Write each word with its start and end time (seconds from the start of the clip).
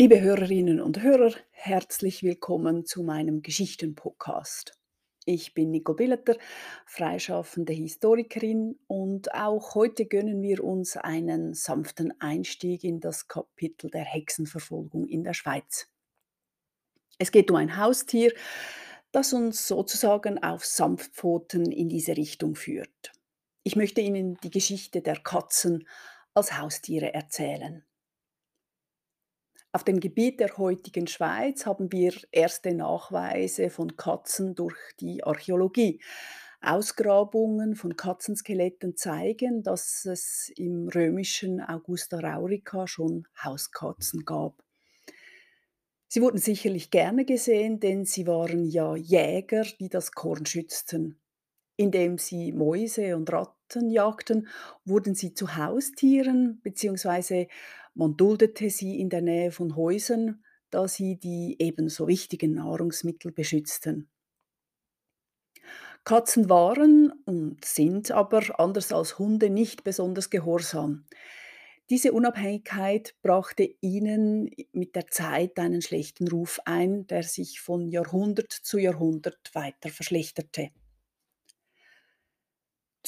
Liebe 0.00 0.20
Hörerinnen 0.20 0.80
und 0.80 1.02
Hörer, 1.02 1.34
herzlich 1.50 2.22
willkommen 2.22 2.86
zu 2.86 3.02
meinem 3.02 3.42
Geschichten-Podcast. 3.42 4.78
Ich 5.24 5.54
bin 5.54 5.72
Nico 5.72 5.92
Billeter, 5.92 6.36
freischaffende 6.86 7.72
Historikerin 7.72 8.78
und 8.86 9.34
auch 9.34 9.74
heute 9.74 10.06
gönnen 10.06 10.40
wir 10.40 10.62
uns 10.62 10.96
einen 10.96 11.52
sanften 11.52 12.14
Einstieg 12.20 12.84
in 12.84 13.00
das 13.00 13.26
Kapitel 13.26 13.90
der 13.90 14.04
Hexenverfolgung 14.04 15.04
in 15.04 15.24
der 15.24 15.34
Schweiz. 15.34 15.88
Es 17.18 17.32
geht 17.32 17.50
um 17.50 17.56
ein 17.56 17.76
Haustier, 17.76 18.32
das 19.10 19.32
uns 19.32 19.66
sozusagen 19.66 20.40
auf 20.40 20.64
Sanftpfoten 20.64 21.72
in 21.72 21.88
diese 21.88 22.16
Richtung 22.16 22.54
führt. 22.54 23.10
Ich 23.64 23.74
möchte 23.74 24.00
Ihnen 24.00 24.36
die 24.44 24.50
Geschichte 24.50 25.02
der 25.02 25.16
Katzen 25.18 25.88
als 26.34 26.56
Haustiere 26.56 27.14
erzählen. 27.14 27.84
Auf 29.78 29.84
dem 29.84 30.00
Gebiet 30.00 30.40
der 30.40 30.58
heutigen 30.58 31.06
Schweiz 31.06 31.64
haben 31.64 31.92
wir 31.92 32.12
erste 32.32 32.74
Nachweise 32.74 33.70
von 33.70 33.96
Katzen 33.96 34.56
durch 34.56 34.76
die 34.98 35.22
Archäologie. 35.22 36.02
Ausgrabungen 36.60 37.76
von 37.76 37.94
Katzenskeletten 37.94 38.96
zeigen, 38.96 39.62
dass 39.62 40.04
es 40.04 40.50
im 40.56 40.88
römischen 40.88 41.60
Augusta 41.60 42.18
Raurica 42.18 42.88
schon 42.88 43.28
Hauskatzen 43.40 44.24
gab. 44.24 44.64
Sie 46.08 46.22
wurden 46.22 46.38
sicherlich 46.38 46.90
gerne 46.90 47.24
gesehen, 47.24 47.78
denn 47.78 48.04
sie 48.04 48.26
waren 48.26 48.64
ja 48.64 48.96
Jäger, 48.96 49.62
die 49.78 49.88
das 49.88 50.10
Korn 50.10 50.44
schützten. 50.44 51.20
Indem 51.78 52.18
sie 52.18 52.52
Mäuse 52.52 53.16
und 53.16 53.32
Ratten 53.32 53.90
jagten, 53.90 54.48
wurden 54.84 55.14
sie 55.14 55.32
zu 55.32 55.56
Haustieren, 55.56 56.60
beziehungsweise 56.62 57.48
man 57.94 58.18
duldete 58.18 58.68
sie 58.68 59.00
in 59.00 59.08
der 59.08 59.22
Nähe 59.22 59.50
von 59.50 59.76
Häusern, 59.76 60.44
da 60.70 60.86
sie 60.88 61.16
die 61.18 61.56
ebenso 61.58 62.06
wichtigen 62.06 62.52
Nahrungsmittel 62.54 63.32
beschützten. 63.32 64.10
Katzen 66.04 66.48
waren 66.48 67.12
und 67.26 67.64
sind 67.64 68.10
aber 68.10 68.58
anders 68.58 68.92
als 68.92 69.18
Hunde 69.18 69.50
nicht 69.50 69.84
besonders 69.84 70.30
gehorsam. 70.30 71.04
Diese 71.90 72.12
Unabhängigkeit 72.12 73.14
brachte 73.22 73.64
ihnen 73.80 74.50
mit 74.72 74.96
der 74.96 75.08
Zeit 75.08 75.58
einen 75.58 75.82
schlechten 75.82 76.28
Ruf 76.28 76.60
ein, 76.66 77.06
der 77.06 77.22
sich 77.22 77.60
von 77.60 77.88
Jahrhundert 77.88 78.52
zu 78.52 78.78
Jahrhundert 78.78 79.54
weiter 79.54 79.88
verschlechterte. 79.90 80.70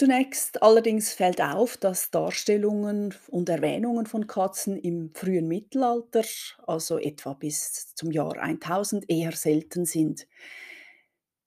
Zunächst 0.00 0.62
allerdings 0.62 1.12
fällt 1.12 1.42
auf, 1.42 1.76
dass 1.76 2.10
Darstellungen 2.10 3.14
und 3.28 3.50
Erwähnungen 3.50 4.06
von 4.06 4.26
Katzen 4.26 4.78
im 4.78 5.12
frühen 5.12 5.46
Mittelalter, 5.46 6.24
also 6.66 6.98
etwa 6.98 7.34
bis 7.34 7.94
zum 7.94 8.10
Jahr 8.10 8.38
1000, 8.38 9.10
eher 9.10 9.32
selten 9.32 9.84
sind. 9.84 10.26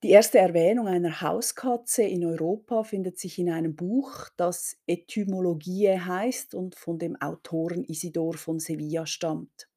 Die 0.04 0.12
erste 0.12 0.38
Erwähnung 0.38 0.88
einer 0.88 1.22
Hauskatze 1.22 2.04
in 2.04 2.24
Europa 2.24 2.84
findet 2.84 3.18
sich 3.18 3.40
in 3.40 3.50
einem 3.50 3.76
Buch, 3.76 4.30
das 4.38 4.78
Etymologie 4.86 5.98
heißt 5.98 6.54
und 6.54 6.76
von 6.76 7.00
dem 7.00 7.20
Autoren 7.20 7.84
Isidor 7.84 8.36
von 8.36 8.60
Sevilla 8.60 9.08
stammt. 9.08 9.68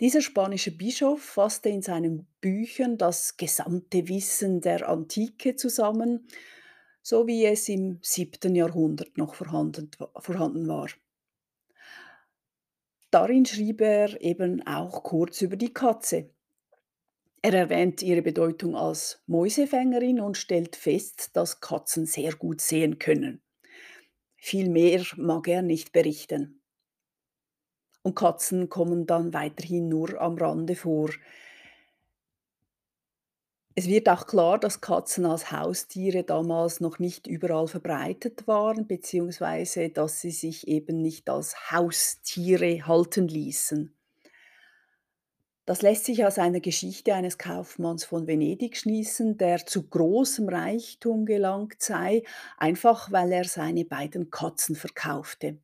Dieser 0.00 0.20
spanische 0.20 0.76
Bischof 0.76 1.22
fasste 1.22 1.70
in 1.70 1.80
seinen 1.80 2.26
Büchern 2.42 2.98
das 2.98 3.38
gesamte 3.38 4.06
Wissen 4.08 4.60
der 4.60 4.86
Antike 4.86 5.56
zusammen 5.56 6.28
so 7.02 7.26
wie 7.26 7.44
es 7.44 7.68
im 7.68 7.98
7. 8.00 8.54
Jahrhundert 8.54 9.18
noch 9.18 9.34
vorhanden 9.34 9.90
vorhanden 10.16 10.68
war. 10.68 10.88
Darin 13.10 13.44
schrieb 13.44 13.82
er 13.82 14.20
eben 14.22 14.66
auch 14.66 15.02
kurz 15.02 15.42
über 15.42 15.56
die 15.56 15.74
Katze. 15.74 16.30
Er 17.42 17.54
erwähnt 17.54 18.02
ihre 18.02 18.22
Bedeutung 18.22 18.76
als 18.76 19.20
Mäusefängerin 19.26 20.20
und 20.20 20.38
stellt 20.38 20.76
fest, 20.76 21.30
dass 21.34 21.60
Katzen 21.60 22.06
sehr 22.06 22.34
gut 22.34 22.60
sehen 22.60 22.98
können. 22.98 23.42
Viel 24.36 24.70
mehr 24.70 25.04
mag 25.16 25.48
er 25.48 25.60
nicht 25.60 25.92
berichten. 25.92 26.62
Und 28.02 28.14
Katzen 28.14 28.68
kommen 28.68 29.06
dann 29.06 29.34
weiterhin 29.34 29.88
nur 29.88 30.20
am 30.20 30.36
Rande 30.38 30.76
vor. 30.76 31.10
Es 33.74 33.86
wird 33.86 34.08
auch 34.08 34.26
klar, 34.26 34.58
dass 34.58 34.82
Katzen 34.82 35.24
als 35.24 35.50
Haustiere 35.50 36.24
damals 36.24 36.80
noch 36.80 36.98
nicht 36.98 37.26
überall 37.26 37.66
verbreitet 37.66 38.46
waren, 38.46 38.86
beziehungsweise 38.86 39.88
dass 39.88 40.20
sie 40.20 40.30
sich 40.30 40.68
eben 40.68 41.00
nicht 41.00 41.30
als 41.30 41.70
Haustiere 41.70 42.86
halten 42.86 43.28
ließen. 43.28 43.96
Das 45.64 45.80
lässt 45.80 46.04
sich 46.06 46.26
aus 46.26 46.38
einer 46.38 46.60
Geschichte 46.60 47.14
eines 47.14 47.38
Kaufmanns 47.38 48.04
von 48.04 48.26
Venedig 48.26 48.76
schließen, 48.76 49.38
der 49.38 49.64
zu 49.64 49.88
großem 49.88 50.48
Reichtum 50.48 51.24
gelangt 51.24 51.80
sei, 51.82 52.24
einfach 52.58 53.12
weil 53.12 53.32
er 53.32 53.44
seine 53.44 53.84
beiden 53.84 54.30
Katzen 54.30 54.74
verkaufte. 54.74 55.58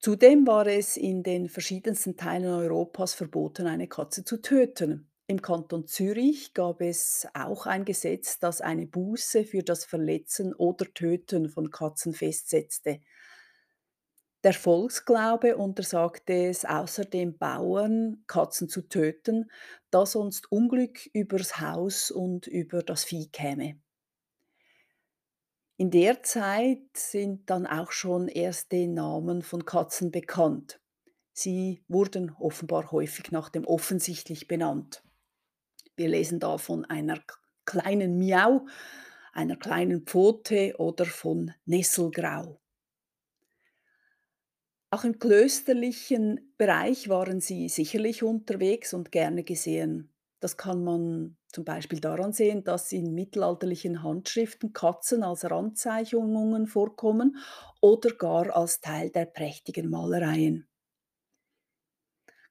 Zudem 0.00 0.46
war 0.48 0.66
es 0.66 0.96
in 0.96 1.22
den 1.22 1.48
verschiedensten 1.48 2.16
Teilen 2.16 2.52
Europas 2.52 3.14
verboten, 3.14 3.68
eine 3.68 3.86
Katze 3.86 4.24
zu 4.24 4.42
töten. 4.42 5.11
Im 5.32 5.40
Kanton 5.40 5.86
Zürich 5.86 6.52
gab 6.52 6.82
es 6.82 7.26
auch 7.32 7.64
ein 7.64 7.86
Gesetz, 7.86 8.38
das 8.38 8.60
eine 8.60 8.86
Buße 8.86 9.46
für 9.46 9.62
das 9.62 9.86
Verletzen 9.86 10.52
oder 10.52 10.84
Töten 10.92 11.48
von 11.48 11.70
Katzen 11.70 12.12
festsetzte. 12.12 13.00
Der 14.44 14.52
Volksglaube 14.52 15.56
untersagte 15.56 16.34
es 16.34 16.66
außerdem 16.66 17.38
Bauern, 17.38 18.22
Katzen 18.26 18.68
zu 18.68 18.82
töten, 18.82 19.50
da 19.90 20.04
sonst 20.04 20.52
Unglück 20.52 21.06
übers 21.14 21.58
Haus 21.58 22.10
und 22.10 22.46
über 22.46 22.82
das 22.82 23.02
Vieh 23.02 23.30
käme. 23.30 23.80
In 25.78 25.90
der 25.90 26.22
Zeit 26.22 26.94
sind 26.94 27.48
dann 27.48 27.66
auch 27.66 27.90
schon 27.90 28.28
erste 28.28 28.86
Namen 28.86 29.40
von 29.40 29.64
Katzen 29.64 30.10
bekannt. 30.10 30.78
Sie 31.32 31.82
wurden 31.88 32.36
offenbar 32.38 32.92
häufig 32.92 33.32
nach 33.32 33.48
dem 33.48 33.64
offensichtlich 33.64 34.46
benannt. 34.46 35.02
Wir 35.96 36.08
lesen 36.08 36.40
da 36.40 36.58
von 36.58 36.84
einer 36.84 37.20
kleinen 37.64 38.18
Miau, 38.18 38.66
einer 39.32 39.56
kleinen 39.56 40.02
Pfote 40.06 40.74
oder 40.78 41.04
von 41.06 41.52
Nesselgrau. 41.64 42.60
Auch 44.90 45.02
im 45.04 45.18
klösterlichen 45.18 46.54
Bereich 46.56 47.08
waren 47.08 47.40
sie 47.40 47.68
sicherlich 47.68 48.22
unterwegs 48.22 48.94
und 48.94 49.10
gerne 49.10 49.42
gesehen. 49.42 50.12
Das 50.38 50.56
kann 50.56 50.84
man 50.84 51.36
zum 51.48 51.64
Beispiel 51.64 51.98
daran 52.00 52.32
sehen, 52.32 52.62
dass 52.64 52.92
in 52.92 53.12
mittelalterlichen 53.14 54.02
Handschriften 54.04 54.72
Katzen 54.72 55.22
als 55.24 55.50
Randzeichnungen 55.50 56.66
vorkommen 56.66 57.36
oder 57.80 58.10
gar 58.14 58.54
als 58.56 58.80
Teil 58.80 59.10
der 59.10 59.26
prächtigen 59.26 59.88
Malereien. 59.90 60.68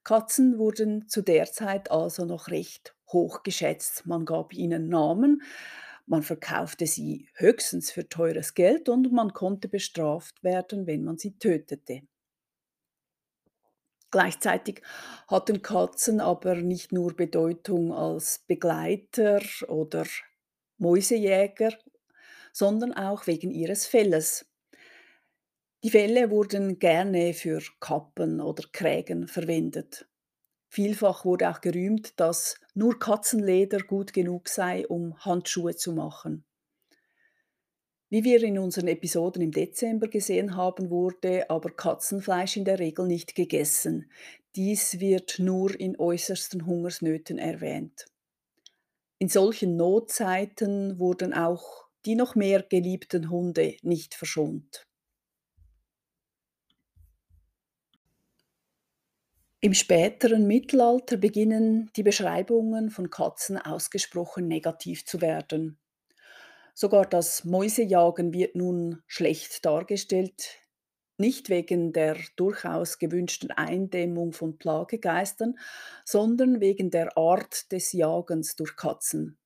Katzen 0.04 0.58
wurden 0.58 1.08
zu 1.08 1.22
der 1.22 1.52
Zeit 1.52 1.92
also 1.92 2.26
noch 2.26 2.48
recht 2.50 2.96
hochgeschätzt. 3.12 4.06
Man 4.06 4.26
gab 4.26 4.54
ihnen 4.54 4.90
Namen, 4.90 5.42
man 6.06 6.24
verkaufte 6.24 6.88
sie 6.88 7.30
höchstens 7.36 7.92
für 7.92 8.08
teures 8.10 8.54
Geld 8.54 8.90
und 8.90 9.12
man 9.12 9.34
konnte 9.34 9.68
bestraft 9.70 10.44
werden, 10.44 10.88
wenn 10.88 11.04
man 11.04 11.18
sie 11.18 11.38
tötete. 11.38 12.02
Gleichzeitig 14.12 14.82
hatten 15.28 15.62
Katzen 15.62 16.20
aber 16.22 16.56
nicht 16.56 16.92
nur 16.92 17.16
Bedeutung 17.16 17.94
als 17.94 18.40
Begleiter 18.46 19.42
oder 19.70 20.06
Mäusejäger, 20.78 21.74
sondern 22.54 22.94
auch 22.94 23.28
wegen 23.28 23.52
ihres 23.52 23.86
Felles. 23.88 24.51
Die 25.84 25.90
Felle 25.90 26.30
wurden 26.30 26.78
gerne 26.78 27.34
für 27.34 27.60
Kappen 27.80 28.40
oder 28.40 28.64
Krägen 28.72 29.28
verwendet. 29.28 30.08
Vielfach 30.70 31.26
wurde 31.26 31.50
auch 31.50 31.60
gerühmt, 31.60 32.20
dass 32.20 32.56
nur 32.76 33.00
Katzenleder 33.00 33.80
gut 33.80 34.14
genug 34.14 34.48
sei, 34.48 34.88
um 34.88 35.18
Handschuhe 35.26 35.76
zu 35.76 35.94
machen. 35.94 36.46
Wie 38.10 38.24
wir 38.24 38.44
in 38.44 38.60
unseren 38.60 38.90
Episoden 38.90 39.42
im 39.42 39.52
Dezember 39.52 40.08
gesehen 40.08 40.56
haben, 40.56 40.92
wurde 40.92 41.50
aber 41.50 41.72
Katzenfleisch 41.72 42.58
in 42.58 42.66
der 42.66 42.78
Regel 42.78 43.08
nicht 43.08 43.34
gegessen. 43.34 44.12
Dies 44.56 45.00
wird 45.00 45.40
nur 45.40 45.80
in 45.80 45.98
äußersten 45.98 46.66
Hungersnöten 46.66 47.40
erwähnt. 47.40 48.06
In 49.18 49.30
solchen 49.30 49.78
Notzeiten 49.78 51.00
wurden 51.00 51.34
auch 51.34 51.86
die 52.06 52.16
noch 52.16 52.36
mehr 52.36 52.62
geliebten 52.62 53.30
Hunde 53.30 53.78
nicht 53.82 54.14
verschont. 54.14 54.86
Im 59.64 59.76
späteren 59.76 60.48
Mittelalter 60.48 61.18
beginnen 61.18 61.92
die 61.96 62.02
Beschreibungen 62.02 62.90
von 62.90 63.12
Katzen 63.12 63.60
ausgesprochen 63.60 64.48
negativ 64.48 65.06
zu 65.06 65.22
werden. 65.22 65.80
Sogar 66.74 67.06
das 67.06 67.46
Mäusejagen 67.46 68.34
wird 68.34 68.56
nun 68.56 69.04
schlecht 69.06 69.64
dargestellt. 69.66 70.60
Nicht 71.18 71.50
wegen 71.50 71.94
der 71.94 72.18
durchaus 72.36 72.98
gewünschten 72.98 73.52
Eindämmung 73.52 74.34
von 74.34 74.58
Plagegeistern, 74.58 75.60
sondern 76.06 76.60
wegen 76.60 76.90
der 76.90 77.16
Art 77.16 77.72
des 77.72 77.92
Jagens 77.92 78.56
durch 78.56 78.76
Katzen. 78.76 79.38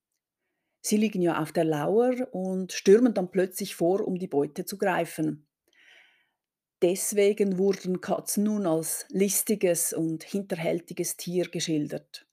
Sie 0.80 0.96
liegen 0.96 1.20
ja 1.20 1.42
auf 1.42 1.52
der 1.52 1.64
Lauer 1.64 2.14
und 2.32 2.72
stürmen 2.72 3.12
dann 3.12 3.30
plötzlich 3.30 3.74
vor, 3.74 4.06
um 4.06 4.18
die 4.18 4.28
Beute 4.28 4.64
zu 4.64 4.78
greifen. 4.78 5.45
Deswegen 6.82 7.56
wurden 7.56 8.00
Katzen 8.00 8.44
nun 8.44 8.66
als 8.66 9.06
listiges 9.08 9.92
und 9.94 10.24
hinterhältiges 10.24 11.16
Tier 11.16 11.48
geschildert. 11.48 12.26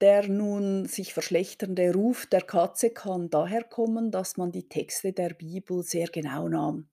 Der 0.00 0.26
nun 0.26 0.86
sich 0.86 1.12
verschlechternde 1.12 1.92
Ruf 1.92 2.26
der 2.26 2.40
Katze 2.40 2.90
kann 2.90 3.30
daher 3.30 3.62
kommen, 3.62 4.10
dass 4.10 4.36
man 4.36 4.50
die 4.50 4.68
Texte 4.68 5.12
der 5.12 5.34
Bibel 5.34 5.82
sehr 5.82 6.08
genau 6.08 6.48
nahm. 6.48 6.88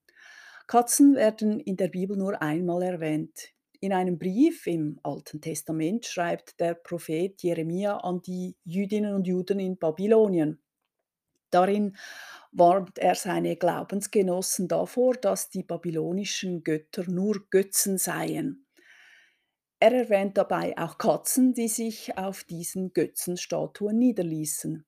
Katzen 0.68 1.16
werden 1.16 1.58
in 1.58 1.76
der 1.76 1.88
Bibel 1.88 2.16
nur 2.16 2.40
einmal 2.40 2.82
erwähnt. 2.82 3.48
In 3.80 3.92
einem 3.92 4.18
Brief 4.18 4.66
im 4.66 5.00
Alten 5.02 5.40
Testament 5.40 6.04
schreibt 6.06 6.60
der 6.60 6.74
Prophet 6.74 7.42
Jeremia 7.42 7.96
an 7.96 8.20
die 8.22 8.54
Jüdinnen 8.62 9.14
und 9.14 9.26
Juden 9.26 9.58
in 9.58 9.78
Babylonien. 9.78 10.60
Darin 11.50 11.96
warnt 12.52 12.98
er 12.98 13.14
seine 13.14 13.56
Glaubensgenossen 13.56 14.68
davor, 14.68 15.14
dass 15.14 15.50
die 15.50 15.62
babylonischen 15.62 16.64
Götter 16.64 17.08
nur 17.08 17.48
Götzen 17.50 17.98
seien. 17.98 18.66
Er 19.78 19.92
erwähnt 19.92 20.36
dabei 20.36 20.76
auch 20.76 20.98
Katzen, 20.98 21.54
die 21.54 21.68
sich 21.68 22.16
auf 22.18 22.44
diesen 22.44 22.92
Götzenstatuen 22.92 23.98
niederließen. 23.98 24.84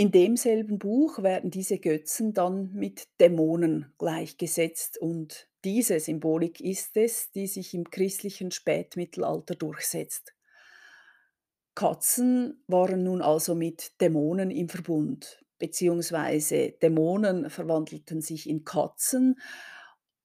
In 0.00 0.12
demselben 0.12 0.78
Buch 0.78 1.22
werden 1.22 1.50
diese 1.50 1.78
Götzen 1.78 2.32
dann 2.32 2.72
mit 2.72 3.08
Dämonen 3.20 3.92
gleichgesetzt 3.98 4.96
und 4.96 5.48
diese 5.64 5.98
Symbolik 5.98 6.60
ist 6.60 6.96
es, 6.96 7.32
die 7.32 7.48
sich 7.48 7.74
im 7.74 7.90
christlichen 7.90 8.52
Spätmittelalter 8.52 9.56
durchsetzt. 9.56 10.37
Katzen 11.78 12.60
waren 12.66 13.04
nun 13.04 13.22
also 13.22 13.54
mit 13.54 14.00
Dämonen 14.00 14.50
im 14.50 14.68
Verbund, 14.68 15.44
beziehungsweise 15.60 16.72
Dämonen 16.72 17.50
verwandelten 17.50 18.20
sich 18.20 18.48
in 18.48 18.64
Katzen 18.64 19.38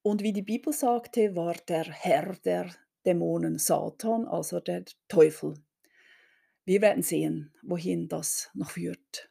und 0.01 0.23
wie 0.23 0.33
die 0.33 0.41
Bibel 0.41 0.73
sagte, 0.73 1.35
war 1.35 1.53
der 1.67 1.83
Herr 1.83 2.33
der 2.43 2.71
Dämonen 3.05 3.59
Satan, 3.59 4.27
also 4.27 4.61
der 4.61 4.85
Teufel. 5.07 5.53
Wir 6.65 6.81
werden 6.81 7.03
sehen, 7.03 7.53
wohin 7.61 8.07
das 8.07 8.49
noch 8.55 8.71
führt. 8.71 9.29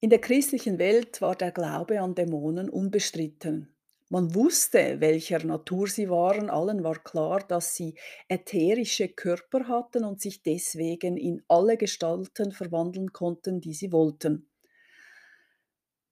In 0.00 0.10
der 0.10 0.20
christlichen 0.20 0.80
Welt 0.80 1.20
war 1.20 1.36
der 1.36 1.52
Glaube 1.52 2.00
an 2.00 2.16
Dämonen 2.16 2.68
unbestritten. 2.68 3.72
Man 4.10 4.34
wusste, 4.34 5.00
welcher 5.00 5.44
Natur 5.44 5.86
sie 5.88 6.10
waren, 6.10 6.50
allen 6.50 6.84
war 6.84 7.02
klar, 7.02 7.40
dass 7.40 7.74
sie 7.74 7.94
ätherische 8.28 9.08
Körper 9.08 9.68
hatten 9.68 10.04
und 10.04 10.20
sich 10.20 10.42
deswegen 10.42 11.16
in 11.16 11.42
alle 11.48 11.76
Gestalten 11.78 12.52
verwandeln 12.52 13.12
konnten, 13.12 13.60
die 13.60 13.74
sie 13.74 13.92
wollten. 13.92 14.50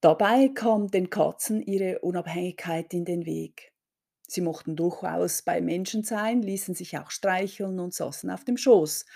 Dabei 0.00 0.48
kam 0.48 0.90
den 0.90 1.10
Katzen 1.10 1.60
ihre 1.60 1.98
Unabhängigkeit 2.00 2.94
in 2.94 3.04
den 3.04 3.26
Weg. 3.26 3.74
Sie 4.26 4.40
mochten 4.40 4.74
durchaus 4.76 5.42
bei 5.42 5.60
Menschen 5.60 6.02
sein, 6.02 6.42
ließen 6.42 6.74
sich 6.74 6.98
auch 6.98 7.10
streicheln 7.10 7.78
und 7.78 7.94
saßen 7.94 8.30
auf 8.30 8.44
dem 8.44 8.56
Schoß. 8.56 9.06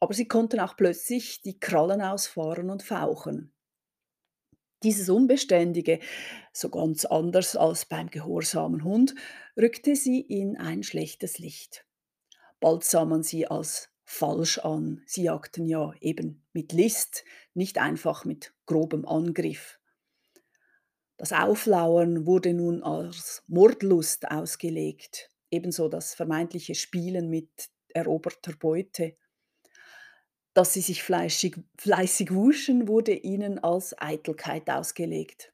Aber 0.00 0.14
sie 0.14 0.28
konnten 0.28 0.60
auch 0.60 0.76
plötzlich 0.76 1.42
die 1.42 1.60
Krallen 1.60 2.02
ausfahren 2.02 2.70
und 2.70 2.82
fauchen. 2.82 3.53
Dieses 4.84 5.08
Unbeständige, 5.08 5.98
so 6.52 6.68
ganz 6.68 7.06
anders 7.06 7.56
als 7.56 7.86
beim 7.86 8.10
gehorsamen 8.10 8.84
Hund, 8.84 9.14
rückte 9.56 9.96
sie 9.96 10.20
in 10.20 10.58
ein 10.58 10.82
schlechtes 10.82 11.38
Licht. 11.38 11.86
Bald 12.60 12.84
sah 12.84 13.06
man 13.06 13.22
sie 13.22 13.46
als 13.46 13.88
falsch 14.04 14.58
an. 14.58 15.02
Sie 15.06 15.22
jagten 15.22 15.64
ja 15.64 15.94
eben 16.02 16.44
mit 16.52 16.72
List, 16.72 17.24
nicht 17.54 17.78
einfach 17.78 18.26
mit 18.26 18.52
grobem 18.66 19.06
Angriff. 19.06 19.80
Das 21.16 21.32
Auflauern 21.32 22.26
wurde 22.26 22.52
nun 22.52 22.82
als 22.82 23.42
Mordlust 23.46 24.30
ausgelegt, 24.30 25.30
ebenso 25.50 25.88
das 25.88 26.12
vermeintliche 26.12 26.74
Spielen 26.74 27.30
mit 27.30 27.70
eroberter 27.88 28.52
Beute. 28.52 29.16
Dass 30.54 30.72
sie 30.72 30.80
sich 30.80 31.02
fleischig, 31.02 31.56
fleißig 31.76 32.32
wuschen, 32.32 32.86
wurde 32.86 33.12
ihnen 33.12 33.58
als 33.58 34.00
Eitelkeit 34.00 34.70
ausgelegt. 34.70 35.52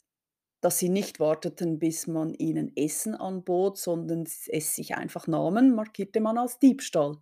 Dass 0.61 0.79
sie 0.79 0.91
nicht 0.91 1.21
warteten, 1.21 1.79
bis 1.79 2.07
man 2.07 2.35
ihnen 2.35 2.77
Essen 2.77 3.15
anbot, 3.15 3.79
sondern 3.79 4.25
es 4.25 4.77
sich 4.77 4.95
einfach 4.95 5.27
nahmen, 5.27 5.75
markierte 5.75 6.21
man 6.21 6.37
als 6.37 6.59
Diebstahl. 6.59 7.17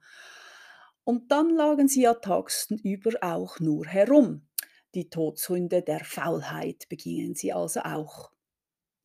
Und 1.04 1.30
dann 1.30 1.50
lagen 1.50 1.86
sie 1.86 2.02
ja 2.02 2.14
tagsüber 2.14 3.12
auch 3.20 3.60
nur 3.60 3.86
herum. 3.86 4.48
Die 4.94 5.08
Todsünde 5.08 5.82
der 5.82 6.04
Faulheit 6.04 6.88
begingen 6.88 7.36
sie 7.36 7.52
also 7.52 7.80
auch. 7.80 8.32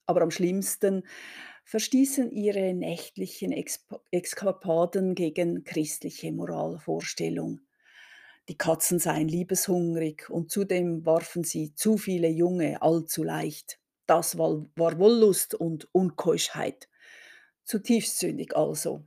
Aber 0.07 0.21
am 0.21 0.31
schlimmsten 0.31 1.03
verstießen 1.65 2.31
ihre 2.31 2.73
nächtlichen 2.73 3.53
Exkapaden 4.11 5.15
gegen 5.15 5.63
christliche 5.63 6.31
Moralvorstellung. 6.31 7.61
Die 8.49 8.57
Katzen 8.57 8.99
seien 8.99 9.29
liebeshungrig 9.29 10.29
und 10.29 10.51
zudem 10.51 11.05
warfen 11.05 11.43
sie 11.43 11.75
zu 11.75 11.97
viele 11.97 12.27
Junge 12.27 12.81
allzu 12.81 13.23
leicht. 13.23 13.79
Das 14.05 14.37
war, 14.37 14.65
war 14.75 14.99
Wollust 14.99 15.55
und 15.55 15.87
Unkeuschheit. 15.93 16.89
Zutiefst 17.63 18.19
sündig 18.19 18.55
also. 18.55 19.05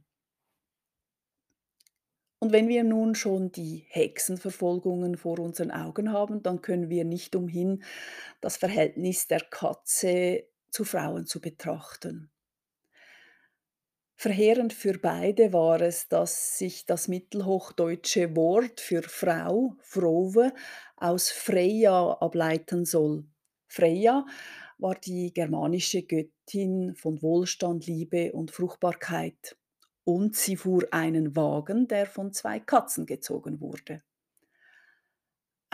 Und 2.38 2.52
wenn 2.52 2.68
wir 2.68 2.84
nun 2.84 3.14
schon 3.14 3.52
die 3.52 3.86
Hexenverfolgungen 3.88 5.16
vor 5.16 5.38
unseren 5.38 5.70
Augen 5.70 6.12
haben, 6.12 6.42
dann 6.42 6.62
können 6.62 6.88
wir 6.88 7.04
nicht 7.04 7.34
umhin, 7.34 7.82
das 8.40 8.56
Verhältnis 8.56 9.26
der 9.26 9.40
Katze 9.40 10.44
zu 10.70 10.84
Frauen 10.84 11.26
zu 11.26 11.40
betrachten. 11.40 12.30
Verheerend 14.18 14.72
für 14.72 14.98
beide 14.98 15.52
war 15.52 15.80
es, 15.82 16.08
dass 16.08 16.56
sich 16.56 16.86
das 16.86 17.06
mittelhochdeutsche 17.06 18.34
Wort 18.34 18.80
für 18.80 19.02
Frau, 19.02 19.74
Frove, 19.82 20.54
aus 20.96 21.30
Freya 21.30 22.12
ableiten 22.20 22.86
soll. 22.86 23.26
Freya 23.68 24.24
war 24.78 24.94
die 24.94 25.34
germanische 25.34 26.02
Göttin 26.02 26.94
von 26.94 27.20
Wohlstand, 27.20 27.86
Liebe 27.86 28.32
und 28.32 28.50
Fruchtbarkeit. 28.50 29.58
Und 30.04 30.34
sie 30.34 30.56
fuhr 30.56 30.86
einen 30.92 31.36
Wagen, 31.36 31.86
der 31.86 32.06
von 32.06 32.32
zwei 32.32 32.58
Katzen 32.58 33.04
gezogen 33.04 33.60
wurde 33.60 34.02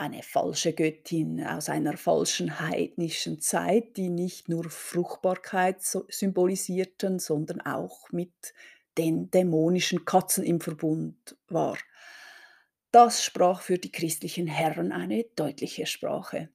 eine 0.03 0.21
falsche 0.21 0.73
Göttin 0.73 1.41
aus 1.45 1.69
einer 1.69 1.95
falschen 1.95 2.59
heidnischen 2.59 3.39
Zeit, 3.39 3.95
die 3.95 4.09
nicht 4.09 4.49
nur 4.49 4.69
Fruchtbarkeit 4.69 5.81
symbolisierten, 5.81 7.19
sondern 7.19 7.61
auch 7.61 8.11
mit 8.11 8.53
den 8.97 9.31
dämonischen 9.31 10.03
Katzen 10.03 10.43
im 10.43 10.59
Verbund 10.59 11.37
war. 11.47 11.77
Das 12.91 13.23
sprach 13.23 13.61
für 13.61 13.77
die 13.77 13.93
christlichen 13.93 14.45
Herren 14.45 14.91
eine 14.91 15.23
deutliche 15.35 15.85
Sprache. 15.85 16.49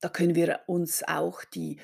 Da 0.00 0.08
können 0.08 0.34
wir 0.34 0.60
uns 0.66 1.06
auch 1.06 1.44
die 1.44 1.78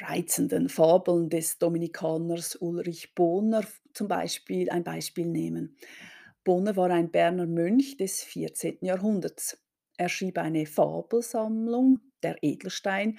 reizenden 0.00 0.70
Fabeln 0.70 1.28
des 1.28 1.58
Dominikaners 1.58 2.56
Ulrich 2.56 3.14
Bohner 3.14 3.64
zum 3.92 4.08
Beispiel 4.08 4.70
ein 4.70 4.82
Beispiel 4.82 5.26
nehmen. 5.26 5.76
Bonner 6.46 6.76
war 6.76 6.90
ein 6.90 7.10
Berner 7.10 7.44
Mönch 7.44 7.96
des 7.96 8.22
14. 8.22 8.78
Jahrhunderts. 8.80 9.60
Er 9.96 10.08
schrieb 10.08 10.38
eine 10.38 10.64
Fabelsammlung, 10.64 11.98
der 12.22 12.36
Edelstein, 12.40 13.18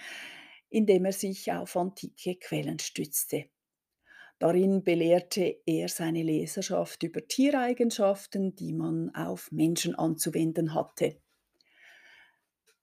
in 0.69 0.85
dem 0.85 1.03
er 1.03 1.11
sich 1.11 1.51
auf 1.51 1.75
antike 1.75 2.35
Quellen 2.35 2.79
stützte. 2.79 3.49
Darin 4.39 4.81
belehrte 4.81 5.57
er 5.65 5.89
seine 5.89 6.23
Leserschaft 6.23 7.03
über 7.03 7.27
Tiereigenschaften, 7.27 8.55
die 8.55 8.71
man 8.71 9.13
auf 9.13 9.51
Menschen 9.51 9.93
anzuwenden 9.93 10.73
hatte. 10.73 11.17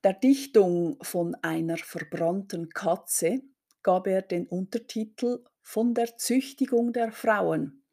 Der 0.02 0.12
Dichtung 0.12 0.98
von 1.00 1.34
einer 1.36 1.78
verbrannten 1.78 2.68
Katze 2.68 3.40
gab 3.82 4.06
er 4.06 4.20
den 4.20 4.46
Untertitel 4.46 5.42
Von 5.62 5.94
der 5.94 6.18
Züchtigung 6.18 6.92
der 6.92 7.12
Frauen. 7.12 7.83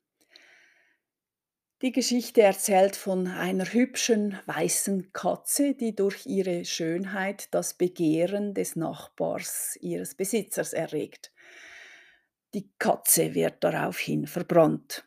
Die 1.81 1.91
Geschichte 1.91 2.43
erzählt 2.43 2.95
von 2.95 3.25
einer 3.25 3.65
hübschen 3.65 4.37
weißen 4.45 5.13
Katze, 5.13 5.73
die 5.73 5.95
durch 5.95 6.27
ihre 6.27 6.63
Schönheit 6.63 7.47
das 7.55 7.73
Begehren 7.73 8.53
des 8.53 8.75
Nachbars 8.75 9.79
ihres 9.81 10.13
Besitzers 10.13 10.73
erregt. 10.73 11.31
Die 12.53 12.69
Katze 12.77 13.33
wird 13.33 13.63
daraufhin 13.63 14.27
verbrannt. 14.27 15.05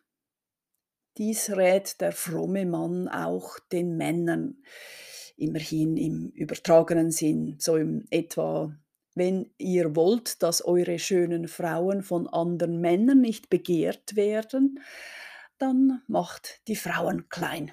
Dies 1.17 1.51
rät 1.51 2.01
der 2.01 2.11
fromme 2.11 2.67
Mann 2.67 3.07
auch 3.07 3.61
den 3.71 3.97
Männern, 3.97 4.57
immerhin 5.37 5.97
im 5.97 6.31
übertragenen 6.31 7.13
Sinn, 7.13 7.55
so 7.61 7.77
im 7.77 8.05
etwa 8.11 8.77
Wenn 9.15 9.49
ihr 9.59 9.95
wollt, 9.95 10.43
dass 10.43 10.65
eure 10.65 10.99
schönen 10.99 11.47
Frauen 11.47 12.03
von 12.03 12.27
anderen 12.27 12.81
Männern 12.81 13.21
nicht 13.21 13.49
begehrt 13.49 14.17
werden, 14.17 14.81
dann 15.59 16.03
macht 16.07 16.61
die 16.69 16.77
Frauen 16.77 17.29
klein. 17.29 17.73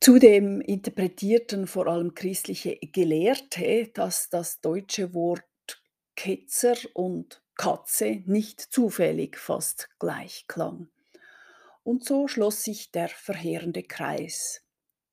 Zudem 0.00 0.60
interpretierten 0.60 1.66
vor 1.66 1.86
allem 1.86 2.14
christliche 2.14 2.76
Gelehrte, 2.76 3.90
dass 3.94 4.28
das 4.28 4.60
deutsche 4.60 5.14
Wort 5.14 5.44
Ketzer 6.14 6.76
und 6.92 7.42
Katze 7.56 8.22
nicht 8.26 8.60
zufällig 8.60 9.38
fast 9.38 9.88
gleich 9.98 10.46
klang. 10.46 10.88
Und 11.84 12.04
so 12.04 12.28
schloss 12.28 12.62
sich 12.62 12.90
der 12.90 13.08
verheerende 13.08 13.82
Kreis. 13.82 14.63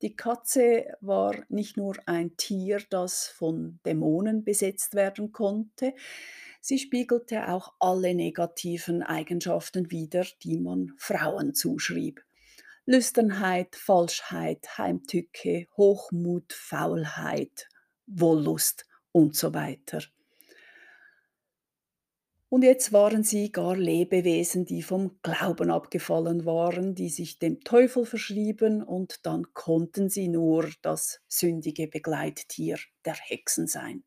Die 0.02 0.16
Katze 0.16 0.98
war 1.02 1.36
nicht 1.50 1.78
nur 1.78 1.96
ein 2.08 2.36
Tier, 2.36 2.80
das 2.90 3.28
von 3.28 3.80
Dämonen 3.86 4.44
besetzt 4.44 4.96
werden 4.96 5.32
konnte, 5.32 5.94
sie 6.60 6.80
spiegelte 6.80 7.50
auch 7.50 7.74
alle 7.80 8.16
negativen 8.16 9.04
Eigenschaften 9.04 9.92
wider, 9.92 10.26
die 10.42 10.58
man 10.58 10.94
Frauen 10.98 11.54
zuschrieb. 11.54 12.24
Lüsternheit, 12.86 13.76
Falschheit, 13.76 14.80
Heimtücke, 14.80 15.68
Hochmut, 15.78 16.52
Faulheit, 16.52 17.70
Wollust 18.08 18.88
und 19.12 19.36
so 19.36 19.54
weiter. 19.54 20.02
Und 22.54 22.64
jetzt 22.66 22.92
waren 22.92 23.24
sie 23.24 23.50
gar 23.54 23.78
Lebewesen, 23.78 24.66
die 24.66 24.82
vom 24.82 25.18
Glauben 25.24 25.72
abgefallen 25.72 26.46
waren, 26.46 26.96
die 26.96 27.08
sich 27.08 27.40
dem 27.40 27.62
Teufel 27.62 28.06
verschrieben, 28.06 28.84
und 28.84 29.26
dann 29.26 29.54
konnten 29.54 30.10
sie 30.10 30.28
nur 30.28 30.70
das 30.82 31.22
sündige 31.30 31.88
Begleittier 31.88 32.78
der 33.06 33.16
Hexen 33.16 33.68
sein. 33.68 34.04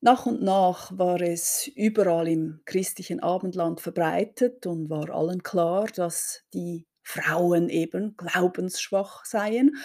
Nach 0.00 0.24
und 0.24 0.40
nach 0.42 0.96
war 0.96 1.20
es 1.20 1.66
überall 1.74 2.28
im 2.28 2.62
christlichen 2.64 3.20
Abendland 3.20 3.82
verbreitet 3.82 4.66
und 4.66 4.88
war 4.88 5.10
allen 5.10 5.42
klar, 5.42 5.86
dass 5.94 6.44
die 6.54 6.86
Frauen 7.02 7.68
eben 7.68 8.16
glaubensschwach 8.16 9.26
seien 9.26 9.76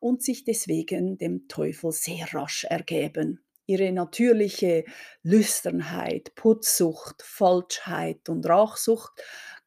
und 0.00 0.24
sich 0.24 0.42
deswegen 0.42 1.16
dem 1.16 1.46
Teufel 1.46 1.92
sehr 1.92 2.34
rasch 2.34 2.64
ergeben. 2.64 3.40
Ihre 3.70 3.92
natürliche 3.92 4.84
Lüsternheit, 5.22 6.34
Putzsucht, 6.34 7.22
Falschheit 7.22 8.28
und 8.28 8.44
Rachsucht 8.44 9.12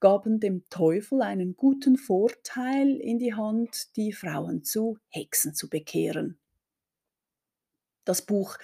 gaben 0.01 0.41
dem 0.41 0.65
Teufel 0.69 1.21
einen 1.21 1.55
guten 1.55 1.95
Vorteil 1.95 2.97
in 2.99 3.17
die 3.17 3.33
Hand, 3.33 3.95
die 3.95 4.11
Frauen 4.11 4.65
zu 4.65 4.97
Hexen 5.07 5.55
zu 5.55 5.69
bekehren. 5.69 6.37
Das 8.03 8.23
Buch 8.23 8.57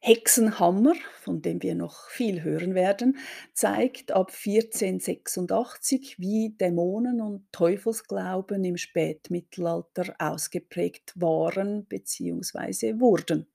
Hexenhammer, 0.00 0.92
von 1.22 1.40
dem 1.40 1.62
wir 1.62 1.74
noch 1.74 2.10
viel 2.10 2.42
hören 2.42 2.74
werden, 2.74 3.16
zeigt 3.54 4.12
ab 4.12 4.32
1486, 4.32 6.18
wie 6.18 6.50
Dämonen 6.60 7.22
und 7.22 7.50
Teufelsglauben 7.52 8.62
im 8.64 8.76
Spätmittelalter 8.76 10.14
ausgeprägt 10.18 11.14
waren 11.18 11.86
bzw. 11.86 13.00
wurden. 13.00 13.46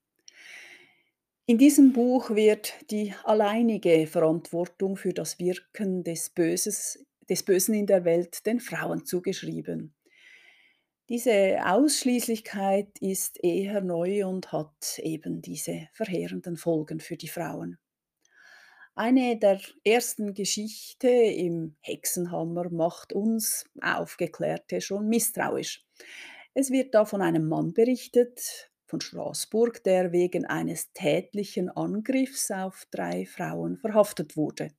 In 1.50 1.58
diesem 1.58 1.94
Buch 1.94 2.30
wird 2.30 2.76
die 2.92 3.12
alleinige 3.24 4.06
Verantwortung 4.06 4.96
für 4.96 5.14
das 5.14 5.40
Wirken 5.40 6.04
des, 6.04 6.30
Böses, 6.30 7.04
des 7.28 7.42
Bösen 7.42 7.74
in 7.74 7.88
der 7.88 8.06
Welt 8.06 8.46
den 8.46 8.60
Frauen 8.60 9.04
zugeschrieben. 9.04 9.96
Diese 11.10 11.58
Ausschließlichkeit 11.66 13.00
ist 13.00 13.44
eher 13.44 13.82
neu 13.82 14.28
und 14.28 14.52
hat 14.52 15.00
eben 15.00 15.42
diese 15.42 15.88
verheerenden 15.94 16.56
Folgen 16.56 17.00
für 17.00 17.18
die 17.18 17.30
Frauen. 17.30 17.80
Eine 18.94 19.40
der 19.40 19.60
ersten 19.84 20.36
Geschichte 20.36 21.10
im 21.10 21.78
Hexenhammer 21.82 22.70
macht 22.70 23.12
uns 23.12 23.66
Aufgeklärte 23.82 24.82
schon 24.82 25.10
misstrauisch. 25.10 25.84
Es 26.54 26.70
wird 26.70 26.94
da 26.94 27.06
von 27.06 27.24
einem 27.24 27.48
Mann 27.48 27.74
berichtet, 27.74 28.69
von 28.90 29.02
Straßburg, 29.02 29.84
der 29.84 30.12
wegen 30.12 30.46
eines 30.46 30.92
tätlichen 30.94 31.70
Angriffs 31.70 32.50
auf 32.52 32.86
drei 32.92 33.26
Frauen 33.26 33.78
verhaftet 33.78 34.36
wurde. 34.36 34.72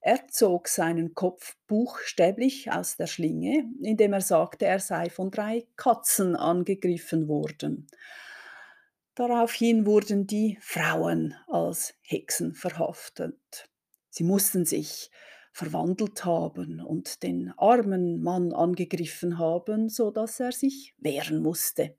Er 0.00 0.26
zog 0.28 0.68
seinen 0.68 1.14
Kopf 1.14 1.56
buchstäblich 1.66 2.70
aus 2.70 2.96
der 2.96 3.06
Schlinge, 3.06 3.64
indem 3.82 4.12
er 4.12 4.20
sagte, 4.20 4.66
er 4.66 4.80
sei 4.80 5.08
von 5.08 5.30
drei 5.30 5.66
Katzen 5.76 6.36
angegriffen 6.36 7.28
worden. 7.28 7.86
Daraufhin 9.14 9.86
wurden 9.86 10.26
die 10.26 10.58
Frauen 10.60 11.34
als 11.46 11.94
Hexen 12.02 12.54
verhaftet. 12.54 13.70
Sie 14.10 14.24
mussten 14.24 14.64
sich 14.64 15.10
verwandelt 15.52 16.24
haben 16.24 16.80
und 16.80 17.22
den 17.22 17.52
armen 17.56 18.20
Mann 18.22 18.52
angegriffen 18.52 19.38
haben, 19.38 19.88
so 19.88 20.10
dass 20.10 20.40
er 20.40 20.52
sich 20.52 20.94
wehren 20.98 21.40
musste. 21.42 21.96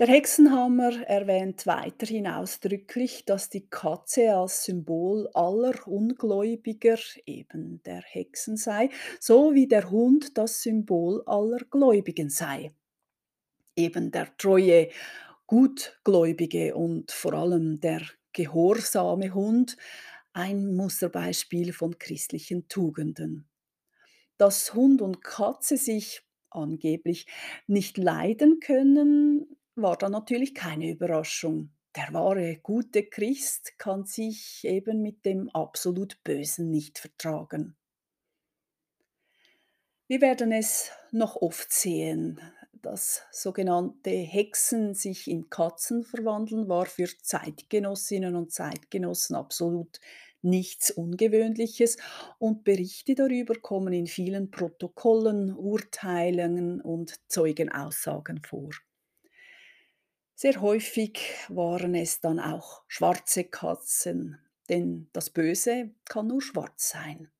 Der 0.00 0.08
Hexenhammer 0.08 1.06
erwähnt 1.06 1.66
weiterhin 1.66 2.26
ausdrücklich, 2.26 3.26
dass 3.26 3.50
die 3.50 3.68
Katze 3.68 4.34
als 4.34 4.64
Symbol 4.64 5.28
aller 5.34 5.86
Ungläubiger, 5.86 6.96
eben 7.26 7.82
der 7.82 8.00
Hexen 8.00 8.56
sei, 8.56 8.88
so 9.20 9.52
wie 9.52 9.68
der 9.68 9.90
Hund 9.90 10.38
das 10.38 10.62
Symbol 10.62 11.22
aller 11.26 11.58
Gläubigen 11.70 12.30
sei. 12.30 12.72
Eben 13.76 14.10
der 14.10 14.34
treue, 14.38 14.88
gutgläubige 15.46 16.74
und 16.74 17.10
vor 17.10 17.34
allem 17.34 17.78
der 17.78 18.00
gehorsame 18.32 19.34
Hund, 19.34 19.76
ein 20.32 20.76
Musterbeispiel 20.76 21.74
von 21.74 21.98
christlichen 21.98 22.68
Tugenden. 22.68 23.50
Dass 24.38 24.72
Hund 24.72 25.02
und 25.02 25.22
Katze 25.22 25.76
sich 25.76 26.22
angeblich 26.48 27.26
nicht 27.66 27.98
leiden 27.98 28.60
können, 28.60 29.58
war 29.82 29.96
dann 29.96 30.12
natürlich 30.12 30.54
keine 30.54 30.90
Überraschung. 30.90 31.70
Der 31.96 32.12
wahre 32.12 32.56
gute 32.62 33.04
Christ 33.04 33.78
kann 33.78 34.04
sich 34.04 34.64
eben 34.64 35.02
mit 35.02 35.24
dem 35.24 35.48
absolut 35.50 36.22
Bösen 36.22 36.70
nicht 36.70 36.98
vertragen. 36.98 37.76
Wir 40.06 40.20
werden 40.20 40.52
es 40.52 40.90
noch 41.10 41.36
oft 41.36 41.72
sehen. 41.72 42.40
Das 42.82 43.22
sogenannte 43.30 44.10
Hexen 44.10 44.94
sich 44.94 45.28
in 45.28 45.50
Katzen 45.50 46.02
verwandeln 46.04 46.68
war 46.68 46.86
für 46.86 47.08
Zeitgenossinnen 47.22 48.34
und 48.36 48.52
Zeitgenossen 48.52 49.36
absolut 49.36 50.00
nichts 50.42 50.90
Ungewöhnliches 50.90 51.96
und 52.38 52.64
Berichte 52.64 53.14
darüber 53.14 53.54
kommen 53.54 53.92
in 53.92 54.06
vielen 54.06 54.50
Protokollen, 54.50 55.54
Urteilen 55.54 56.80
und 56.80 57.20
Zeugenaussagen 57.28 58.42
vor. 58.42 58.70
Sehr 60.42 60.62
häufig 60.62 61.20
waren 61.50 61.94
es 61.94 62.22
dann 62.22 62.40
auch 62.40 62.82
schwarze 62.88 63.44
Katzen, 63.44 64.38
denn 64.70 65.10
das 65.12 65.28
Böse 65.28 65.90
kann 66.06 66.28
nur 66.28 66.40
schwarz 66.40 66.88
sein. 66.88 67.30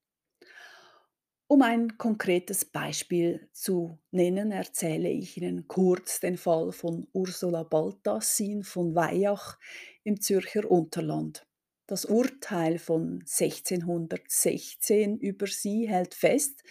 Um 1.47 1.63
ein 1.63 1.97
konkretes 1.97 2.63
Beispiel 2.63 3.49
zu 3.53 3.97
nennen, 4.11 4.51
erzähle 4.51 5.09
ich 5.09 5.35
Ihnen 5.35 5.67
kurz 5.67 6.19
den 6.19 6.37
Fall 6.37 6.71
von 6.71 7.07
Ursula 7.11 7.63
Baltassin 7.63 8.63
von 8.63 8.93
Weijach 8.93 9.57
im 10.03 10.21
Zürcher 10.21 10.69
Unterland. 10.69 11.47
Das 11.87 12.05
Urteil 12.05 12.77
von 12.77 13.13
1616 13.21 15.17
über 15.17 15.47
sie 15.47 15.89
hält 15.89 16.13
fest, 16.13 16.61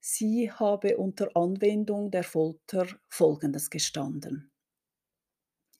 sie 0.00 0.50
habe 0.50 0.96
unter 0.96 1.28
Anwendung 1.36 2.10
der 2.10 2.24
Folter 2.24 2.88
Folgendes 3.08 3.70
gestanden. 3.70 4.49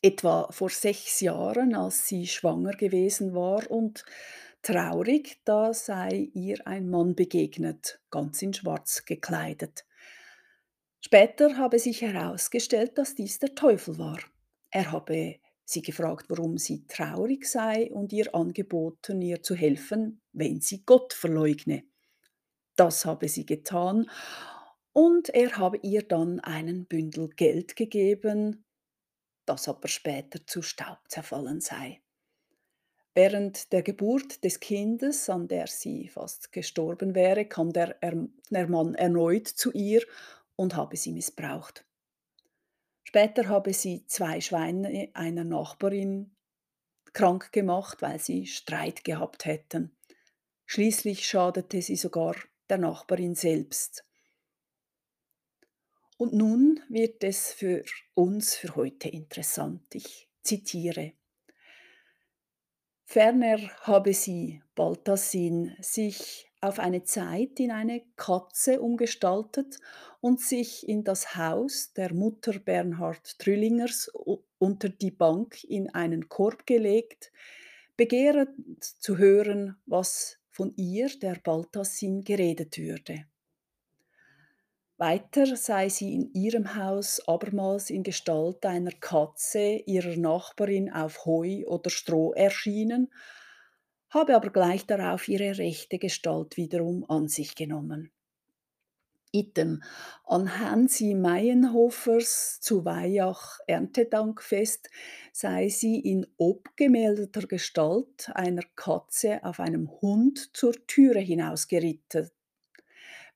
Etwa 0.02 0.50
vor 0.50 0.70
sechs 0.70 1.20
Jahren, 1.20 1.74
als 1.74 2.08
sie 2.08 2.26
schwanger 2.26 2.72
gewesen 2.72 3.34
war 3.34 3.70
und 3.70 4.04
traurig, 4.62 5.40
da 5.44 5.74
sei 5.74 6.30
ihr 6.32 6.66
ein 6.66 6.88
Mann 6.88 7.14
begegnet, 7.14 8.00
ganz 8.10 8.40
in 8.40 8.54
Schwarz 8.54 9.04
gekleidet. 9.04 9.84
Später 11.00 11.56
habe 11.56 11.78
sich 11.78 12.02
herausgestellt, 12.02 12.96
dass 12.98 13.14
dies 13.14 13.38
der 13.38 13.54
Teufel 13.54 13.98
war. 13.98 14.20
Er 14.70 14.92
habe 14.92 15.36
sie 15.64 15.82
gefragt, 15.82 16.26
warum 16.28 16.58
sie 16.58 16.86
traurig 16.86 17.46
sei 17.46 17.90
und 17.92 18.12
ihr 18.12 18.34
angeboten, 18.34 19.22
ihr 19.22 19.42
zu 19.42 19.54
helfen, 19.54 20.20
wenn 20.32 20.60
sie 20.60 20.84
Gott 20.84 21.12
verleugne. 21.12 21.84
Das 22.76 23.04
habe 23.04 23.28
sie 23.28 23.46
getan 23.46 24.10
und 24.92 25.28
er 25.30 25.56
habe 25.56 25.78
ihr 25.82 26.02
dann 26.02 26.40
einen 26.40 26.86
Bündel 26.86 27.28
Geld 27.28 27.76
gegeben, 27.76 28.64
das 29.50 29.68
aber 29.68 29.88
später 29.88 30.46
zu 30.46 30.62
Staub 30.62 30.98
zerfallen 31.08 31.60
sei. 31.60 32.00
Während 33.14 33.72
der 33.72 33.82
Geburt 33.82 34.44
des 34.44 34.60
Kindes, 34.60 35.28
an 35.28 35.48
der 35.48 35.66
sie 35.66 36.08
fast 36.08 36.52
gestorben 36.52 37.16
wäre, 37.16 37.44
kam 37.44 37.72
der, 37.72 37.96
der 38.50 38.68
Mann 38.68 38.94
erneut 38.94 39.48
zu 39.48 39.72
ihr 39.72 40.02
und 40.54 40.76
habe 40.76 40.96
sie 40.96 41.10
missbraucht. 41.10 41.84
Später 43.02 43.48
habe 43.48 43.72
sie 43.72 44.06
zwei 44.06 44.40
Schweine 44.40 45.08
einer 45.14 45.42
Nachbarin 45.42 46.36
krank 47.12 47.50
gemacht, 47.50 48.02
weil 48.02 48.20
sie 48.20 48.46
Streit 48.46 49.02
gehabt 49.02 49.44
hätten. 49.44 49.90
Schließlich 50.66 51.26
schadete 51.26 51.82
sie 51.82 51.96
sogar 51.96 52.36
der 52.68 52.78
Nachbarin 52.78 53.34
selbst. 53.34 54.04
Und 56.20 56.34
nun 56.34 56.80
wird 56.90 57.24
es 57.24 57.50
für 57.50 57.82
uns 58.12 58.54
für 58.54 58.76
heute 58.76 59.08
interessant. 59.08 59.94
Ich 59.94 60.28
zitiere. 60.42 61.14
Ferner 63.06 63.56
habe 63.84 64.12
sie, 64.12 64.62
Balthassin, 64.74 65.74
sich 65.80 66.46
auf 66.60 66.78
eine 66.78 67.04
Zeit 67.04 67.58
in 67.58 67.70
eine 67.70 68.02
Katze 68.16 68.82
umgestaltet 68.82 69.78
und 70.20 70.42
sich 70.42 70.86
in 70.86 71.04
das 71.04 71.36
Haus 71.36 71.94
der 71.94 72.12
Mutter 72.12 72.58
Bernhard 72.58 73.38
Trüllingers 73.38 74.12
unter 74.58 74.90
die 74.90 75.12
Bank 75.12 75.64
in 75.64 75.88
einen 75.94 76.28
Korb 76.28 76.66
gelegt, 76.66 77.32
begehrend 77.96 78.84
zu 78.84 79.16
hören, 79.16 79.78
was 79.86 80.36
von 80.50 80.74
ihr, 80.76 81.08
der 81.18 81.36
Balthassin, 81.42 82.20
geredet 82.24 82.76
würde. 82.76 83.24
Weiter 85.00 85.56
sei 85.56 85.88
sie 85.88 86.12
in 86.12 86.30
ihrem 86.34 86.76
Haus 86.76 87.26
abermals 87.26 87.88
in 87.88 88.02
Gestalt 88.02 88.66
einer 88.66 88.90
Katze 88.90 89.82
ihrer 89.86 90.14
Nachbarin 90.18 90.92
auf 90.92 91.24
Heu 91.24 91.64
oder 91.66 91.88
Stroh 91.88 92.34
erschienen, 92.34 93.10
habe 94.10 94.36
aber 94.36 94.50
gleich 94.50 94.84
darauf 94.84 95.26
ihre 95.26 95.56
rechte 95.56 95.98
Gestalt 95.98 96.58
wiederum 96.58 97.06
an 97.08 97.28
sich 97.28 97.54
genommen. 97.54 98.12
Item 99.32 99.82
an 100.26 100.58
Hansi 100.58 101.14
Meienhofers 101.14 102.60
zu 102.60 102.84
Weihach 102.84 103.58
Erntedankfest 103.66 104.90
sei 105.32 105.70
sie 105.70 105.98
in 105.98 106.26
obgemeldeter 106.36 107.46
Gestalt 107.46 108.30
einer 108.34 108.64
Katze 108.76 109.42
auf 109.44 109.60
einem 109.60 109.90
Hund 110.02 110.54
zur 110.54 110.74
Türe 110.86 111.20
hinausgeritten 111.20 112.28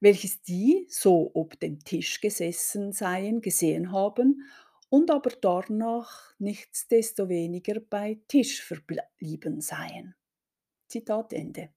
welches 0.05 0.43
die, 0.43 0.87
so 0.91 1.31
ob 1.33 1.59
dem 1.59 1.83
Tisch 1.83 2.21
gesessen 2.21 2.93
seien, 2.93 3.41
gesehen 3.41 3.91
haben 3.91 4.47
und 4.91 5.11
aber 5.11 5.31
darnach 5.31 6.35
nichtsdestoweniger 6.39 7.81
bei 7.81 8.21
Tisch 8.29 8.63
verblieben 8.63 9.63
seien. 9.63 10.15
Zitat 10.89 11.33
Ende. 11.33 11.71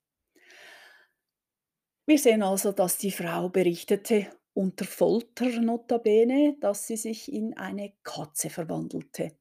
Wir 2.06 2.20
sehen 2.20 2.44
also, 2.44 2.74
dass 2.74 2.98
die 2.98 3.12
Frau 3.12 3.48
berichtete, 3.48 4.28
unter 4.54 4.86
Folter 4.86 5.62
notabene, 5.62 6.58
dass 6.60 6.86
sie 6.86 6.98
sich 6.98 7.32
in 7.32 7.56
eine 7.56 7.94
Katze 8.04 8.50
verwandelte. 8.50 9.38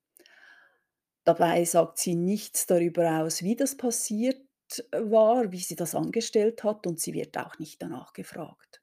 Dabei 1.24 1.64
sagt 1.64 1.98
sie 1.98 2.14
nichts 2.14 2.66
darüber 2.66 3.22
aus, 3.22 3.42
wie 3.42 3.56
das 3.56 3.76
passiert 3.76 4.45
war, 4.92 5.52
wie 5.52 5.60
sie 5.60 5.76
das 5.76 5.94
angestellt 5.94 6.64
hat 6.64 6.86
und 6.86 7.00
sie 7.00 7.14
wird 7.14 7.36
auch 7.38 7.58
nicht 7.58 7.82
danach 7.82 8.12
gefragt. 8.12 8.82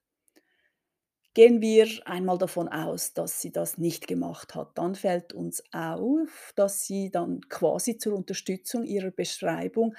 Gehen 1.36 1.62
wir 1.62 1.88
einmal 2.06 2.38
davon 2.38 2.68
aus, 2.68 3.14
dass 3.16 3.42
sie 3.42 3.52
das 3.52 3.80
nicht 3.80 4.08
gemacht 4.08 4.54
hat. 4.54 4.78
Dann 4.78 4.94
fällt 4.94 5.34
uns 5.34 5.64
auf, 5.72 6.54
dass 6.56 6.86
sie 6.86 7.10
dann 7.10 7.42
quasi 7.50 7.98
zur 7.98 8.14
Unterstützung 8.16 8.84
ihrer 8.86 9.10
Beschreibung 9.10 9.96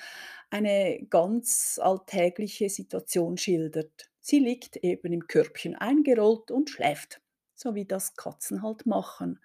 eine 0.50 1.04
ganz 1.10 1.80
alltägliche 1.82 2.68
Situation 2.68 3.36
schildert. 3.36 4.10
Sie 4.20 4.38
liegt 4.38 4.76
eben 4.76 5.12
im 5.12 5.26
Körbchen 5.26 5.74
eingerollt 5.74 6.52
und 6.52 6.70
schläft, 6.70 7.20
so 7.56 7.74
wie 7.74 7.84
das 7.84 8.14
Katzen 8.14 8.62
halt 8.62 8.86
machen. 8.86 9.40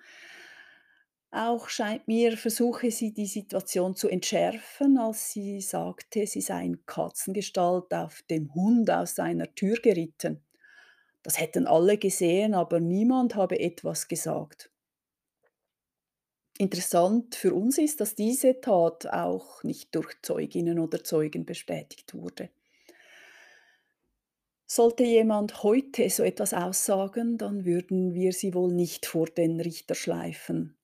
Auch 1.32 1.70
scheint 1.70 2.08
mir, 2.08 2.38
versuche 2.38 2.90
sie 2.90 3.14
die 3.14 3.28
Situation 3.28 3.96
zu 3.96 4.10
entschärfen, 4.10 4.98
als 4.98 5.32
sie 5.32 5.62
sagte, 5.62 6.26
sie 6.26 6.42
sei 6.42 6.66
in 6.66 6.86
Katzengestalt 6.88 7.94
auf 7.94 8.24
dem 8.24 8.54
Hund 8.56 8.90
aus 8.90 9.16
seiner 9.16 9.54
Tür 9.54 9.78
geritten. 9.78 10.44
Das 11.22 11.40
hätten 11.40 11.68
alle 11.68 11.98
gesehen, 12.00 12.56
aber 12.56 12.80
niemand 12.80 13.36
habe 13.36 13.60
etwas 13.60 14.08
gesagt. 14.08 14.72
Interessant 16.58 17.36
für 17.36 17.54
uns 17.54 17.78
ist, 17.78 18.02
dass 18.02 18.16
diese 18.16 18.60
Tat 18.60 19.06
auch 19.08 19.64
nicht 19.64 19.94
durch 19.96 20.14
Zeuginnen 20.24 20.80
oder 20.80 21.04
Zeugen 21.04 21.46
bestätigt 21.46 22.16
wurde. 22.16 22.50
Sollte 24.66 25.04
jemand 25.04 25.64
heute 25.64 26.10
so 26.10 26.24
etwas 26.24 26.54
aussagen, 26.54 27.38
dann 27.38 27.66
würden 27.66 28.14
wir 28.14 28.32
sie 28.32 28.54
wohl 28.54 28.74
nicht 28.74 29.06
vor 29.06 29.28
den 29.28 29.60
Richter 29.60 29.96
schleifen. 29.96 30.79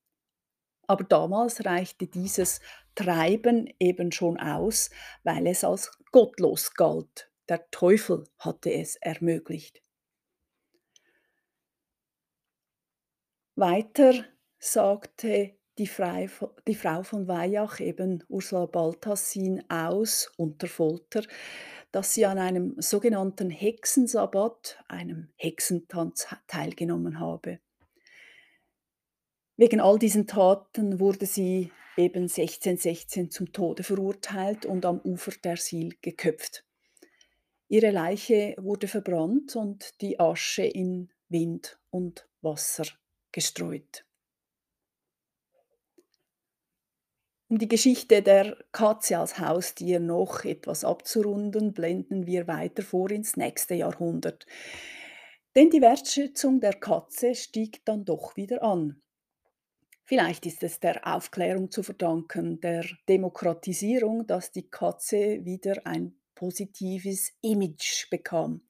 Aber 0.88 1.04
damals 1.04 1.65
reichte 1.65 2.08
dieses 2.08 2.60
Treiben 2.95 3.74
eben 3.80 4.12
schon 4.12 4.39
aus, 4.39 4.89
weil 5.24 5.48
es 5.48 5.63
als 5.63 5.91
gottlos 6.12 6.74
galt. 6.74 7.30
Der 7.50 7.69
Teufel 7.71 8.24
hatte 8.38 8.74
es 8.74 8.95
ermöglicht. 8.95 9.82
Weiter 13.56 14.26
sagte 14.60 15.56
die, 15.78 15.88
Frau 15.88 17.04
von 17.04 17.28
Weijach, 17.28 17.80
eben 17.80 18.24
Ursula 18.30 18.65
Balthassin, 18.65 19.63
aus 19.69 20.32
unter 20.38 20.67
Folter, 20.67 21.24
dass 21.91 22.13
sie 22.13 22.26
an 22.26 22.38
einem 22.38 22.76
sogenannten 22.80 23.50
Hexensabbat, 23.50 24.84
einem 24.88 25.30
Hexentanz, 25.36 26.28
teilgenommen 26.48 27.19
habe. 27.19 27.60
Wegen 29.58 29.80
all 29.80 29.98
diesen 29.98 30.28
Taten 30.28 31.00
wurde 31.00 31.26
sie 31.26 31.72
eben 31.96 32.24
1616 32.24 33.32
zum 33.32 33.54
Tode 33.54 33.84
verurteilt 33.84 34.65
und 34.65 34.86
am 34.86 35.00
Ufer 35.00 35.32
der 35.44 35.56
Sil 35.56 35.96
geköpft. 36.02 36.65
Ihre 37.70 37.91
Leiche 37.91 38.56
wurde 38.60 38.88
verbrannt 38.88 39.56
und 39.56 40.02
die 40.02 40.20
Asche 40.20 40.63
in 40.63 41.10
Wind 41.30 41.80
und 41.89 42.28
Wasser 42.41 42.86
gestreut. 43.32 44.06
Um 47.48 47.58
die 47.58 47.68
Geschichte 47.68 48.22
der 48.22 48.58
Katze 48.72 49.20
als 49.20 49.39
Haustier 49.39 50.00
noch 50.00 50.44
etwas 50.44 50.84
abzurunden, 50.84 51.74
blenden 51.74 52.26
wir 52.26 52.48
weiter 52.48 52.84
vor 52.84 53.10
ins 53.12 53.38
nächste 53.38 53.76
Jahrhundert. 53.76 54.46
Denn 55.56 55.70
die 55.70 55.82
Wertschätzung 55.82 56.60
der 56.60 56.74
Katze 56.74 57.36
stieg 57.36 57.86
dann 57.86 58.04
doch 58.04 58.36
wieder 58.36 58.62
an. 58.62 59.02
Vielleicht 60.08 60.46
ist 60.46 60.62
es 60.62 60.80
der 60.80 61.06
Aufklärung 61.08 61.72
zu 61.72 61.82
verdanken, 61.82 62.62
der 62.62 62.86
Demokratisierung, 63.10 64.28
dass 64.28 64.52
die 64.52 64.70
Katze 64.70 65.44
wieder 65.44 65.86
ein 65.86 66.15
positives 66.36 67.34
Image 67.41 68.08
bekam. 68.12 68.62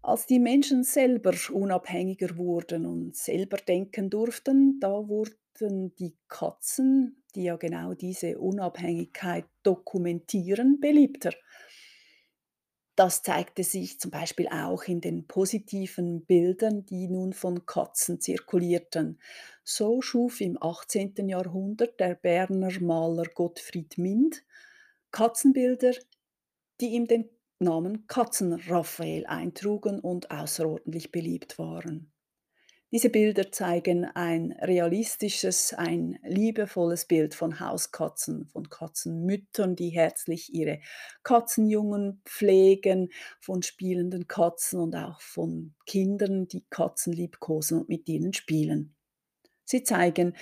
Als 0.00 0.26
die 0.26 0.38
Menschen 0.38 0.84
selber 0.84 1.34
unabhängiger 1.52 2.36
wurden 2.38 2.86
und 2.86 3.14
selber 3.14 3.58
denken 3.58 4.08
durften, 4.08 4.80
da 4.80 5.06
wurden 5.06 5.94
die 5.96 6.16
Katzen, 6.28 7.22
die 7.34 7.44
ja 7.44 7.56
genau 7.56 7.92
diese 7.92 8.38
Unabhängigkeit 8.38 9.44
dokumentieren, 9.62 10.80
beliebter. 10.80 11.32
Das 12.96 13.22
zeigte 13.22 13.64
sich 13.64 14.00
zum 14.00 14.10
Beispiel 14.10 14.48
auch 14.48 14.84
in 14.84 15.00
den 15.00 15.26
positiven 15.26 16.24
Bildern, 16.24 16.84
die 16.86 17.08
nun 17.08 17.32
von 17.32 17.64
Katzen 17.66 18.20
zirkulierten. 18.20 19.18
So 19.64 20.02
schuf 20.02 20.40
im 20.40 20.62
18. 20.62 21.28
Jahrhundert 21.28 21.98
der 22.00 22.14
Berner 22.14 22.80
Maler 22.80 23.26
Gottfried 23.34 23.96
Mind 23.98 24.44
Katzenbilder, 25.10 25.92
die 26.80 26.88
ihm 26.88 27.06
den 27.06 27.30
Namen 27.58 28.06
Katzen-Raphael 28.06 29.26
eintrugen 29.26 30.00
und 30.00 30.30
außerordentlich 30.30 31.12
beliebt 31.12 31.58
waren. 31.58 32.11
Diese 32.92 33.08
Bilder 33.08 33.50
zeigen 33.50 34.04
ein 34.04 34.52
realistisches, 34.52 35.72
ein 35.72 36.18
liebevolles 36.22 37.06
Bild 37.06 37.34
von 37.34 37.58
Hauskatzen, 37.58 38.46
von 38.46 38.68
Katzenmüttern, 38.68 39.74
die 39.76 39.88
herzlich 39.88 40.52
ihre 40.54 40.78
Katzenjungen 41.22 42.20
pflegen, 42.26 43.08
von 43.40 43.62
spielenden 43.62 44.28
Katzen 44.28 44.78
und 44.78 44.94
auch 44.94 45.22
von 45.22 45.74
Kindern, 45.86 46.48
die 46.48 46.66
Katzen 46.68 47.14
liebkosen 47.14 47.80
und 47.80 47.88
mit 47.88 48.06
ihnen 48.08 48.34
spielen. 48.34 48.94
Sie 49.64 49.84
zeigen 49.84 50.36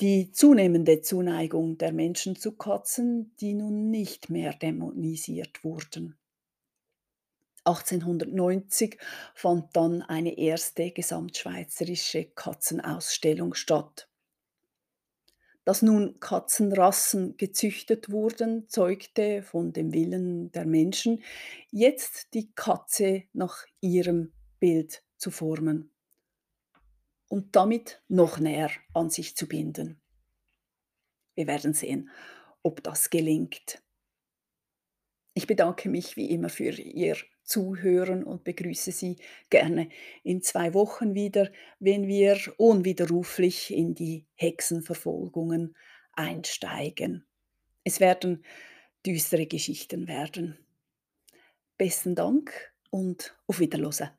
die 0.00 0.32
zunehmende 0.32 1.00
Zuneigung 1.02 1.78
der 1.78 1.92
Menschen 1.92 2.36
zu 2.36 2.56
Katzen, 2.56 3.36
die 3.40 3.54
nun 3.54 3.90
nicht 3.90 4.30
mehr 4.30 4.52
dämonisiert 4.52 5.64
wurden. 5.64 6.18
1890 7.64 8.98
fand 9.34 9.74
dann 9.76 10.02
eine 10.02 10.38
erste 10.38 10.90
gesamtschweizerische 10.90 12.24
Katzenausstellung 12.26 13.54
statt. 13.54 14.08
Dass 15.64 15.80
nun 15.82 16.18
Katzenrassen 16.18 17.36
gezüchtet 17.36 18.10
wurden, 18.10 18.68
zeugte 18.68 19.42
von 19.42 19.72
dem 19.72 19.92
Willen 19.92 20.50
der 20.50 20.66
Menschen, 20.66 21.22
jetzt 21.70 22.34
die 22.34 22.52
Katze 22.52 23.24
nach 23.32 23.64
ihrem 23.80 24.32
Bild 24.58 25.04
zu 25.16 25.30
formen. 25.30 25.92
und 27.32 27.56
damit 27.56 28.02
noch 28.08 28.38
näher 28.38 28.70
an 28.92 29.08
sich 29.08 29.34
zu 29.36 29.48
binden. 29.48 29.98
Wir 31.34 31.46
werden 31.46 31.72
sehen, 31.72 32.10
ob 32.62 32.82
das 32.82 33.08
gelingt. 33.08 33.82
Ich 35.34 35.46
bedanke 35.46 35.88
mich 35.88 36.16
wie 36.16 36.30
immer 36.30 36.50
für 36.50 36.72
Ihr 36.72 37.16
Zuhören 37.42 38.22
und 38.22 38.44
begrüße 38.44 38.92
Sie 38.92 39.16
gerne 39.48 39.88
in 40.22 40.42
zwei 40.42 40.74
Wochen 40.74 41.14
wieder, 41.14 41.50
wenn 41.78 42.06
wir 42.06 42.38
unwiderruflich 42.58 43.72
in 43.72 43.94
die 43.94 44.26
Hexenverfolgungen 44.34 45.74
einsteigen. 46.12 47.24
Es 47.82 47.98
werden 47.98 48.44
düstere 49.06 49.46
Geschichten 49.46 50.06
werden. 50.06 50.58
Besten 51.78 52.14
Dank 52.14 52.72
und 52.90 53.36
auf 53.46 53.58
Wiederhören. 53.58 54.10